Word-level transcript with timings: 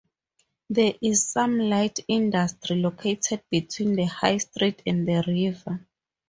There 0.67 0.95
is 0.99 1.27
some 1.27 1.59
light 1.59 1.99
industry 2.07 2.77
located 2.77 3.43
between 3.51 3.93
the 3.97 4.05
high 4.05 4.37
street 4.39 4.81
and 4.87 5.07
the 5.07 5.23
river. 5.27 5.85